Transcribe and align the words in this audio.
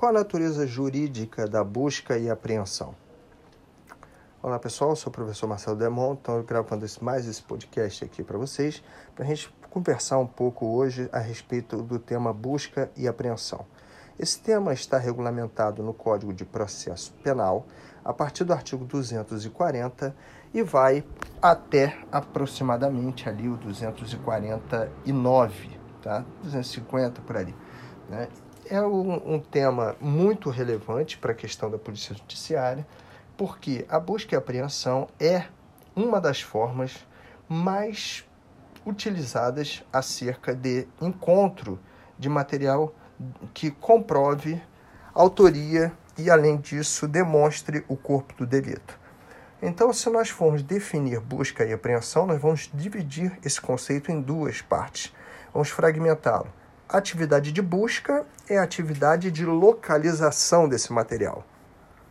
Qual 0.00 0.08
a 0.08 0.14
natureza 0.14 0.66
jurídica 0.66 1.46
da 1.46 1.62
busca 1.62 2.16
e 2.16 2.30
apreensão? 2.30 2.94
Olá 4.42 4.58
pessoal, 4.58 4.96
sou 4.96 5.10
o 5.10 5.12
professor 5.12 5.46
Marcelo 5.46 5.76
Demont, 5.76 6.16
estou 6.16 6.42
gravando 6.42 6.86
mais 7.02 7.28
esse 7.28 7.42
podcast 7.42 8.06
aqui 8.06 8.22
para 8.22 8.38
vocês, 8.38 8.82
para 9.14 9.26
a 9.26 9.28
gente 9.28 9.54
conversar 9.68 10.16
um 10.16 10.26
pouco 10.26 10.64
hoje 10.64 11.06
a 11.12 11.18
respeito 11.18 11.82
do 11.82 11.98
tema 11.98 12.32
busca 12.32 12.90
e 12.96 13.06
apreensão. 13.06 13.66
Esse 14.18 14.40
tema 14.40 14.72
está 14.72 14.96
regulamentado 14.96 15.82
no 15.82 15.92
Código 15.92 16.32
de 16.32 16.46
Processo 16.46 17.12
Penal 17.22 17.66
a 18.02 18.14
partir 18.14 18.44
do 18.44 18.54
artigo 18.54 18.86
240 18.86 20.16
e 20.54 20.62
vai 20.62 21.04
até 21.42 21.98
aproximadamente 22.10 23.28
ali 23.28 23.50
o 23.50 23.56
249, 23.58 25.78
tá? 26.00 26.24
250 26.42 27.20
por 27.20 27.36
ali. 27.36 27.54
Né? 28.08 28.28
É 28.66 28.80
um, 28.82 29.34
um 29.34 29.40
tema 29.40 29.96
muito 30.00 30.50
relevante 30.50 31.18
para 31.18 31.32
a 31.32 31.34
questão 31.34 31.70
da 31.70 31.78
polícia 31.78 32.14
judiciária, 32.14 32.86
porque 33.36 33.84
a 33.88 33.98
busca 33.98 34.34
e 34.34 34.38
apreensão 34.38 35.08
é 35.18 35.46
uma 35.96 36.20
das 36.20 36.40
formas 36.40 37.06
mais 37.48 38.24
utilizadas 38.84 39.82
acerca 39.92 40.54
de 40.54 40.86
encontro 41.00 41.78
de 42.18 42.28
material 42.28 42.94
que 43.52 43.70
comprove 43.70 44.60
autoria 45.14 45.92
e, 46.16 46.30
além 46.30 46.56
disso, 46.56 47.08
demonstre 47.08 47.84
o 47.88 47.96
corpo 47.96 48.34
do 48.34 48.46
delito. 48.46 48.98
Então, 49.62 49.92
se 49.92 50.08
nós 50.08 50.30
formos 50.30 50.62
definir 50.62 51.20
busca 51.20 51.64
e 51.64 51.72
apreensão, 51.72 52.26
nós 52.26 52.40
vamos 52.40 52.70
dividir 52.72 53.38
esse 53.44 53.60
conceito 53.60 54.10
em 54.10 54.20
duas 54.20 54.62
partes. 54.62 55.12
Vamos 55.52 55.68
fragmentá-lo. 55.68 56.50
Atividade 56.92 57.52
de 57.52 57.62
busca 57.62 58.26
é 58.48 58.58
a 58.58 58.64
atividade 58.64 59.30
de 59.30 59.46
localização 59.46 60.68
desse 60.68 60.92
material. 60.92 61.44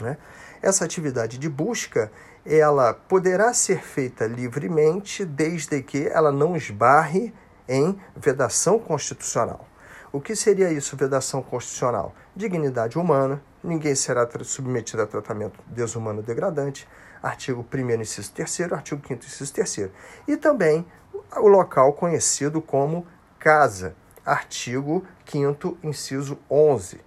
Né? 0.00 0.16
Essa 0.62 0.84
atividade 0.84 1.38
de 1.38 1.48
busca 1.48 2.08
ela 2.46 2.94
poderá 2.94 3.52
ser 3.52 3.82
feita 3.82 4.28
livremente 4.28 5.24
desde 5.24 5.82
que 5.82 6.06
ela 6.06 6.30
não 6.30 6.54
esbarre 6.54 7.34
em 7.68 8.00
vedação 8.14 8.78
constitucional. 8.78 9.66
O 10.12 10.20
que 10.20 10.36
seria 10.36 10.70
isso, 10.70 10.96
vedação 10.96 11.42
constitucional? 11.42 12.14
Dignidade 12.36 12.96
humana, 12.96 13.42
ninguém 13.64 13.96
será 13.96 14.24
submetido 14.44 15.02
a 15.02 15.06
tratamento 15.06 15.58
desumano 15.66 16.22
degradante, 16.22 16.86
artigo 17.20 17.66
1 17.74 18.00
inciso 18.02 18.32
3 18.32 18.72
artigo 18.72 19.02
5 19.04 19.24
inciso 19.24 19.52
3 19.52 19.90
E 20.28 20.36
também 20.36 20.86
o 21.36 21.48
local 21.48 21.92
conhecido 21.94 22.62
como 22.62 23.04
casa, 23.36 23.96
artigo 24.30 25.04
5 25.26 25.78
inciso 25.82 26.38
11, 26.48 27.00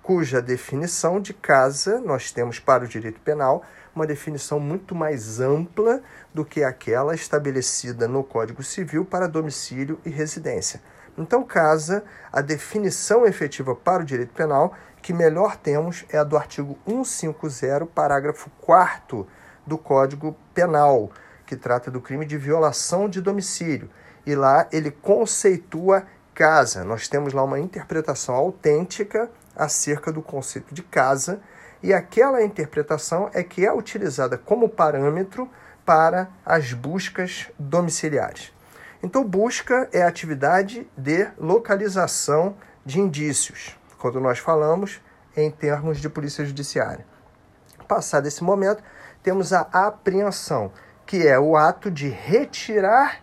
cuja 0.00 0.40
definição 0.40 1.20
de 1.20 1.34
casa 1.34 2.00
nós 2.00 2.30
temos 2.30 2.60
para 2.60 2.84
o 2.84 2.88
direito 2.88 3.20
penal 3.20 3.64
uma 3.92 4.06
definição 4.06 4.60
muito 4.60 4.94
mais 4.94 5.40
ampla 5.40 6.00
do 6.32 6.44
que 6.44 6.62
aquela 6.62 7.12
estabelecida 7.12 8.06
no 8.06 8.22
Código 8.22 8.62
Civil 8.62 9.04
para 9.04 9.26
domicílio 9.26 10.00
e 10.04 10.10
residência. 10.10 10.80
Então, 11.18 11.42
casa, 11.42 12.04
a 12.32 12.40
definição 12.40 13.26
efetiva 13.26 13.74
para 13.74 14.04
o 14.04 14.06
direito 14.06 14.32
penal 14.32 14.72
que 15.02 15.12
melhor 15.12 15.56
temos 15.56 16.04
é 16.08 16.18
a 16.18 16.24
do 16.24 16.36
artigo 16.36 16.78
150, 16.86 17.86
parágrafo 17.86 18.48
4 18.60 19.26
do 19.66 19.76
Código 19.76 20.36
Penal, 20.54 21.10
que 21.44 21.56
trata 21.56 21.90
do 21.90 22.00
crime 22.00 22.24
de 22.24 22.38
violação 22.38 23.08
de 23.08 23.20
domicílio. 23.20 23.90
E 24.24 24.36
lá 24.36 24.68
ele 24.70 24.90
conceitua 24.90 26.06
casa. 26.40 26.84
Nós 26.84 27.06
temos 27.06 27.34
lá 27.34 27.44
uma 27.44 27.60
interpretação 27.60 28.34
autêntica 28.34 29.30
acerca 29.54 30.10
do 30.10 30.22
conceito 30.22 30.72
de 30.72 30.82
casa, 30.82 31.38
e 31.82 31.92
aquela 31.92 32.42
interpretação 32.42 33.30
é 33.34 33.42
que 33.42 33.66
é 33.66 33.70
utilizada 33.70 34.38
como 34.38 34.66
parâmetro 34.66 35.50
para 35.84 36.30
as 36.42 36.72
buscas 36.72 37.50
domiciliares. 37.58 38.54
Então, 39.02 39.22
busca 39.22 39.86
é 39.92 40.02
a 40.02 40.08
atividade 40.08 40.88
de 40.96 41.28
localização 41.36 42.56
de 42.86 42.98
indícios, 42.98 43.78
quando 43.98 44.18
nós 44.18 44.38
falamos 44.38 44.98
em 45.36 45.50
termos 45.50 46.00
de 46.00 46.08
polícia 46.08 46.42
judiciária. 46.42 47.04
Passado 47.86 48.26
esse 48.26 48.42
momento, 48.42 48.82
temos 49.22 49.52
a 49.52 49.68
apreensão, 49.72 50.72
que 51.04 51.28
é 51.28 51.38
o 51.38 51.54
ato 51.54 51.90
de 51.90 52.08
retirar 52.08 53.20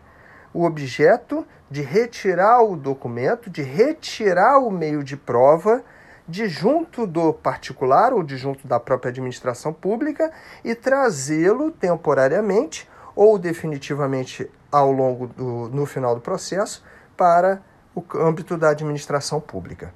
o 0.54 0.66
objeto, 0.66 1.48
de 1.70 1.82
retirar 1.82 2.62
o 2.62 2.76
documento, 2.76 3.50
de 3.50 3.62
retirar 3.62 4.60
o 4.60 4.72
meio 4.72 5.04
de 5.04 5.18
prova 5.18 5.84
de 6.28 6.50
junto 6.50 7.08
do 7.08 7.32
particular 7.34 8.12
ou 8.14 8.22
de 8.22 8.36
junto 8.36 8.68
da 8.68 8.80
própria 8.80 9.10
administração 9.10 9.72
pública 9.72 10.32
e 10.64 10.76
trazê-lo 10.76 11.72
temporariamente 11.72 12.88
ou 13.16 13.40
definitivamente 13.40 14.50
ao 14.72 14.92
longo 14.92 15.28
do 15.28 15.70
no 15.70 15.86
final 15.86 16.16
do 16.16 16.22
processo 16.22 16.84
para 17.16 17.62
o 17.96 18.04
âmbito 18.16 18.58
da 18.58 18.70
administração 18.70 19.40
pública. 19.40 19.94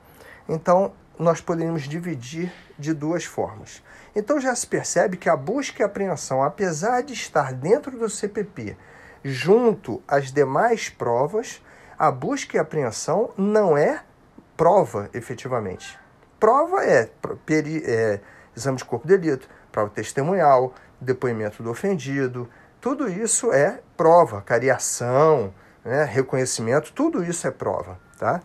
Então, 0.47 0.93
nós 1.19 1.39
podemos 1.39 1.83
dividir 1.83 2.51
de 2.79 2.93
duas 2.93 3.25
formas. 3.25 3.83
Então 4.15 4.41
já 4.41 4.55
se 4.55 4.65
percebe 4.65 5.17
que 5.17 5.29
a 5.29 5.35
busca 5.35 5.83
e 5.83 5.85
apreensão, 5.85 6.41
apesar 6.41 7.01
de 7.01 7.13
estar 7.13 7.53
dentro 7.53 7.97
do 7.97 8.09
CPP, 8.09 8.75
junto 9.23 10.01
às 10.07 10.31
demais 10.31 10.89
provas, 10.89 11.61
a 11.97 12.11
busca 12.11 12.57
e 12.57 12.59
apreensão 12.59 13.31
não 13.37 13.77
é 13.77 14.03
prova 14.57 15.09
efetivamente. 15.13 15.99
Prova 16.39 16.83
é, 16.83 17.09
peri, 17.45 17.83
é 17.85 18.19
exame 18.55 18.77
de 18.77 18.85
corpo 18.85 19.07
de 19.07 19.17
delito, 19.17 19.47
prova 19.71 19.89
testemunhal, 19.89 20.73
depoimento 20.99 21.61
do 21.61 21.69
ofendido, 21.69 22.49
tudo 22.79 23.07
isso 23.07 23.53
é 23.53 23.79
prova, 23.95 24.41
cariação, 24.41 25.53
né, 25.85 26.03
reconhecimento, 26.03 26.91
tudo 26.93 27.23
isso 27.23 27.47
é 27.47 27.51
prova, 27.51 27.99
tá? 28.17 28.41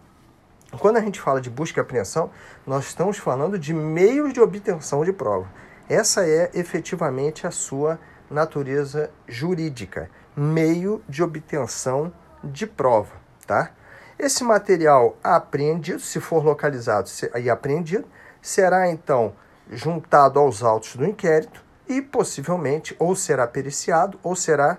Quando 0.78 0.96
a 0.96 1.00
gente 1.00 1.20
fala 1.20 1.40
de 1.40 1.48
busca 1.48 1.80
e 1.80 1.82
apreensão, 1.82 2.30
nós 2.66 2.84
estamos 2.84 3.16
falando 3.16 3.58
de 3.58 3.72
meios 3.72 4.32
de 4.32 4.40
obtenção 4.40 5.04
de 5.04 5.12
prova. 5.12 5.48
Essa 5.88 6.26
é 6.26 6.50
efetivamente 6.52 7.46
a 7.46 7.50
sua 7.50 7.98
natureza 8.30 9.10
jurídica, 9.26 10.10
meio 10.36 11.02
de 11.08 11.22
obtenção 11.22 12.12
de 12.44 12.66
prova, 12.66 13.14
tá? 13.46 13.70
Esse 14.18 14.44
material 14.44 15.16
apreendido, 15.22 16.00
se 16.00 16.20
for 16.20 16.44
localizado 16.44 17.08
e 17.40 17.50
apreendido, 17.50 18.06
será 18.40 18.88
então 18.88 19.34
juntado 19.70 20.38
aos 20.38 20.62
autos 20.62 20.96
do 20.96 21.04
inquérito 21.04 21.64
e 21.88 22.00
possivelmente 22.00 22.94
ou 22.98 23.14
será 23.14 23.46
periciado 23.46 24.18
ou 24.22 24.34
será 24.34 24.78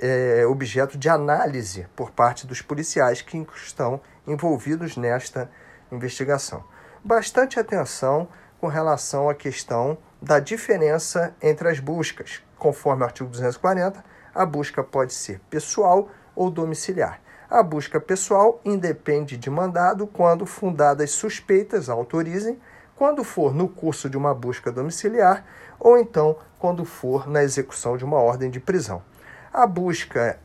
é, 0.00 0.46
objeto 0.46 0.96
de 0.96 1.08
análise 1.08 1.86
por 1.94 2.10
parte 2.10 2.46
dos 2.46 2.62
policiais 2.62 3.20
que 3.20 3.46
estão 3.54 4.00
envolvidos 4.26 4.96
nesta 4.96 5.50
investigação. 5.90 6.64
Bastante 7.04 7.58
atenção 7.60 8.28
com 8.60 8.66
relação 8.66 9.28
à 9.28 9.34
questão 9.34 9.98
da 10.20 10.40
diferença 10.40 11.34
entre 11.40 11.68
as 11.68 11.78
buscas. 11.78 12.42
Conforme 12.58 13.02
o 13.02 13.06
artigo 13.06 13.28
240, 13.28 14.02
a 14.38 14.46
busca 14.46 14.84
pode 14.84 15.12
ser 15.12 15.40
pessoal 15.50 16.08
ou 16.36 16.48
domiciliar. 16.48 17.20
A 17.50 17.60
busca 17.60 18.00
pessoal 18.00 18.60
independe 18.64 19.36
de 19.36 19.50
mandado 19.50 20.06
quando 20.06 20.46
fundadas 20.46 21.10
suspeitas 21.10 21.88
autorizem 21.88 22.60
quando 22.94 23.24
for 23.24 23.52
no 23.52 23.68
curso 23.68 24.08
de 24.08 24.16
uma 24.16 24.32
busca 24.32 24.70
domiciliar 24.70 25.44
ou 25.80 25.98
então 25.98 26.36
quando 26.56 26.84
for 26.84 27.28
na 27.28 27.42
execução 27.42 27.96
de 27.96 28.04
uma 28.04 28.18
ordem 28.18 28.48
de 28.48 28.60
prisão. 28.60 29.02
A 29.52 29.66
busca 29.66 30.38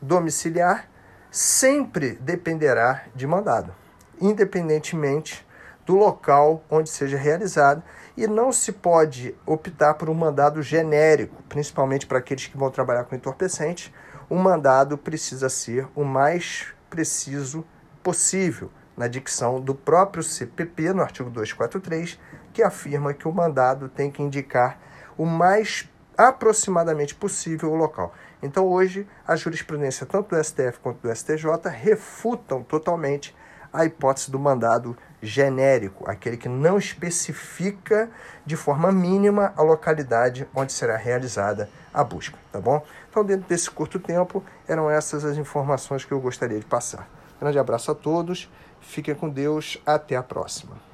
domiciliar 0.00 0.88
sempre 1.28 2.12
dependerá 2.20 3.02
de 3.16 3.26
mandado, 3.26 3.74
independentemente 4.20 5.44
do 5.90 5.96
local 5.96 6.62
onde 6.70 6.88
seja 6.88 7.16
realizada, 7.16 7.82
e 8.16 8.24
não 8.28 8.52
se 8.52 8.70
pode 8.70 9.34
optar 9.44 9.94
por 9.94 10.08
um 10.08 10.14
mandado 10.14 10.62
genérico, 10.62 11.42
principalmente 11.48 12.06
para 12.06 12.18
aqueles 12.18 12.46
que 12.46 12.56
vão 12.56 12.70
trabalhar 12.70 13.02
com 13.02 13.16
entorpecentes. 13.16 13.92
Um 14.30 14.36
mandado 14.36 14.96
precisa 14.96 15.48
ser 15.48 15.88
o 15.96 16.04
mais 16.04 16.68
preciso 16.88 17.64
possível 18.04 18.70
na 18.96 19.08
dicção 19.08 19.60
do 19.60 19.74
próprio 19.74 20.22
CPP, 20.22 20.92
no 20.92 21.02
artigo 21.02 21.28
243, 21.28 22.20
que 22.52 22.62
afirma 22.62 23.12
que 23.12 23.26
o 23.26 23.32
mandado 23.32 23.88
tem 23.88 24.12
que 24.12 24.22
indicar 24.22 24.78
o 25.18 25.26
mais 25.26 25.90
aproximadamente 26.16 27.16
possível 27.16 27.72
o 27.72 27.74
local. 27.74 28.14
Então, 28.40 28.64
hoje, 28.64 29.08
a 29.26 29.34
jurisprudência, 29.34 30.06
tanto 30.06 30.36
do 30.36 30.44
STF 30.44 30.78
quanto 30.80 31.00
do 31.00 31.12
STJ, 31.12 31.68
refutam 31.68 32.62
totalmente 32.62 33.34
a 33.72 33.84
hipótese 33.84 34.30
do 34.30 34.38
mandado 34.38 34.96
genérico, 35.22 36.08
aquele 36.10 36.36
que 36.36 36.48
não 36.48 36.78
especifica 36.78 38.10
de 38.44 38.56
forma 38.56 38.90
mínima 38.90 39.52
a 39.56 39.62
localidade 39.62 40.48
onde 40.54 40.72
será 40.72 40.96
realizada 40.96 41.68
a 41.92 42.02
busca, 42.02 42.38
tá 42.50 42.60
bom? 42.60 42.84
Então, 43.08 43.24
dentro 43.24 43.48
desse 43.48 43.70
curto 43.70 43.98
tempo, 43.98 44.42
eram 44.66 44.90
essas 44.90 45.24
as 45.24 45.36
informações 45.36 46.04
que 46.04 46.12
eu 46.12 46.20
gostaria 46.20 46.58
de 46.58 46.66
passar. 46.66 47.08
Grande 47.40 47.58
abraço 47.58 47.90
a 47.90 47.94
todos, 47.94 48.50
fiquem 48.80 49.14
com 49.14 49.28
Deus, 49.28 49.80
até 49.84 50.16
a 50.16 50.22
próxima. 50.22 50.89